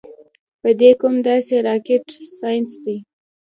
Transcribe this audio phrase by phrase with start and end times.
[0.61, 2.05] پۀ دې کوم داسې راکټ
[2.37, 2.95] سائنس دے-